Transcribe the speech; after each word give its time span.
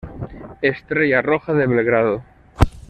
Estrella 0.63 1.21
Roja 1.21 1.53
de 1.53 1.67
Belgrado 1.67 2.23